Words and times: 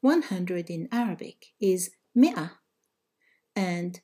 100 0.00 0.70
in 0.70 0.88
Arabic 0.90 1.46
is 1.60 1.90
mi'a. 2.16 2.52
And 3.54 4.00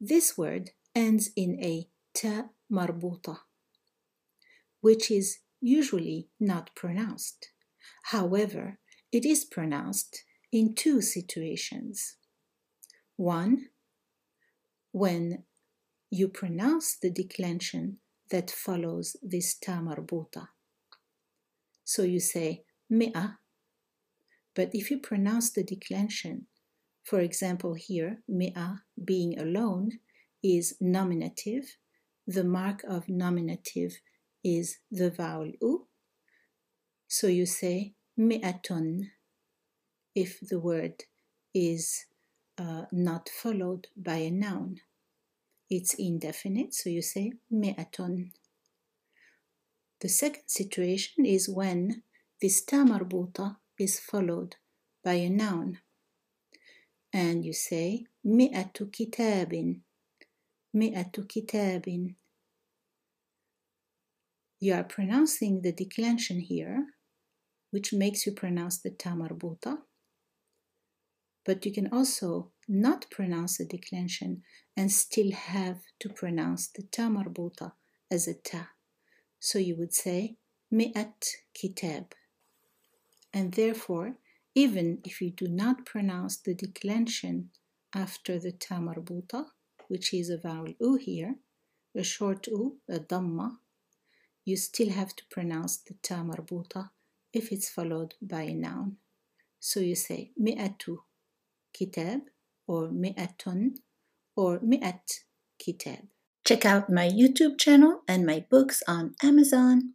this 0.00 0.38
word 0.38 0.70
ends 0.94 1.30
in 1.36 1.58
a 1.62 1.88
ta 2.14 2.48
marbuta, 2.72 3.38
which 4.80 5.10
is 5.10 5.38
usually 5.60 6.28
not 6.40 6.70
pronounced. 6.74 7.50
However, 8.04 8.78
it 9.12 9.24
is 9.24 9.44
pronounced 9.44 10.24
in 10.50 10.74
two 10.74 11.00
situations. 11.00 12.16
One, 13.16 13.66
when 14.92 15.44
you 16.10 16.28
pronounce 16.28 16.96
the 16.96 17.10
declension 17.10 17.98
that 18.30 18.50
follows 18.50 19.16
this 19.22 19.56
ta 19.58 19.80
marbuta. 19.80 20.48
So 21.84 22.02
you 22.02 22.20
say 22.20 22.64
mi'a, 22.90 23.38
but 24.54 24.70
if 24.72 24.90
you 24.90 24.98
pronounce 24.98 25.50
the 25.50 25.64
declension, 25.64 26.46
for 27.02 27.20
example 27.20 27.74
here, 27.74 28.22
mi'a, 28.28 28.80
being 29.04 29.38
alone 29.38 29.98
is 30.42 30.76
nominative, 30.80 31.76
the 32.26 32.44
mark 32.44 32.82
of 32.88 33.08
nominative 33.08 34.00
is 34.42 34.78
the 34.90 35.10
vowel 35.10 35.52
u. 35.60 35.86
So 37.08 37.26
you 37.26 37.46
say 37.46 37.94
mi'atun 38.18 39.10
if 40.14 40.40
the 40.40 40.60
word 40.60 41.04
is 41.54 42.06
uh, 42.58 42.84
not 42.92 43.28
followed 43.28 43.88
by 43.96 44.16
a 44.16 44.30
noun. 44.30 44.80
It's 45.68 45.94
indefinite, 45.94 46.74
so 46.74 46.88
you 46.88 47.02
say 47.02 47.32
mi'atun. 47.50 48.30
The 50.00 50.08
second 50.08 50.44
situation 50.46 51.24
is 51.24 51.48
when 51.48 52.02
this 52.40 52.62
ta 52.64 52.84
marbuta 52.84 53.56
is 53.78 53.98
followed 53.98 54.56
by 55.02 55.14
a 55.14 55.30
noun. 55.30 55.78
And 57.12 57.44
you 57.44 57.52
say 57.52 58.06
mi'atu 58.24 58.90
kitabin, 58.90 59.80
mi'atu 60.74 61.26
kitabin. 61.26 62.16
You 64.60 64.74
are 64.74 64.84
pronouncing 64.84 65.62
the 65.62 65.72
declension 65.72 66.40
here, 66.40 66.86
which 67.70 67.92
makes 67.92 68.26
you 68.26 68.32
pronounce 68.32 68.78
the 68.78 68.90
ta 68.90 69.10
marbuta. 69.10 69.78
But 71.44 71.66
you 71.66 71.72
can 71.72 71.92
also 71.92 72.52
not 72.66 73.10
pronounce 73.10 73.58
the 73.58 73.66
declension 73.66 74.42
and 74.76 74.90
still 74.90 75.32
have 75.32 75.80
to 76.00 76.08
pronounce 76.08 76.68
the 76.68 76.82
ta 76.82 77.08
marbuta 77.08 77.72
as 78.10 78.26
a 78.26 78.34
ta. 78.34 78.70
So 79.38 79.58
you 79.58 79.76
would 79.76 79.92
say 79.92 80.36
mi'at 80.72 81.28
kitab. 81.52 82.14
And 83.34 83.52
therefore, 83.52 84.14
even 84.54 85.00
if 85.04 85.20
you 85.20 85.30
do 85.32 85.48
not 85.48 85.84
pronounce 85.84 86.36
the 86.36 86.54
declension 86.54 87.50
after 87.92 88.38
the 88.38 88.52
ta 88.52 88.76
marbuta, 88.76 89.46
which 89.88 90.14
is 90.14 90.30
a 90.30 90.38
vowel 90.38 90.72
u 90.78 90.94
here, 90.94 91.34
a 91.96 92.04
short 92.04 92.46
u, 92.46 92.78
a 92.88 93.00
dhamma, 93.00 93.56
you 94.44 94.56
still 94.56 94.90
have 94.90 95.16
to 95.16 95.24
pronounce 95.30 95.78
the 95.78 95.94
ta 96.00 96.22
marbuta 96.22 96.90
if 97.32 97.50
it's 97.50 97.68
followed 97.68 98.14
by 98.22 98.42
a 98.42 98.54
noun. 98.54 98.98
So 99.58 99.80
you 99.80 99.96
say 99.96 100.30
mi'atu 100.40 100.98
kitab 101.72 102.20
or 102.68 102.88
mi'atun 102.90 103.78
or 104.36 104.60
mi'at 104.60 105.24
kitab. 105.58 106.06
Check 106.46 106.64
out 106.64 106.88
my 106.88 107.08
YouTube 107.08 107.58
channel 107.58 108.02
and 108.06 108.24
my 108.24 108.44
books 108.48 108.82
on 108.86 109.14
Amazon. 109.22 109.94